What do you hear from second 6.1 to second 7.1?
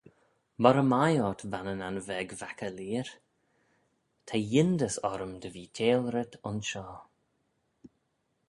rhyts aynshoh.